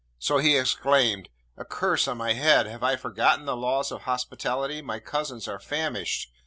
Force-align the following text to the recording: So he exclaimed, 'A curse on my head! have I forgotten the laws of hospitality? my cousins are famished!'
So 0.17 0.39
he 0.39 0.57
exclaimed, 0.57 1.29
'A 1.59 1.65
curse 1.65 2.07
on 2.07 2.17
my 2.17 2.33
head! 2.33 2.65
have 2.65 2.81
I 2.81 2.95
forgotten 2.95 3.45
the 3.45 3.55
laws 3.55 3.91
of 3.91 4.01
hospitality? 4.01 4.81
my 4.81 4.99
cousins 4.99 5.47
are 5.47 5.59
famished!' 5.59 6.31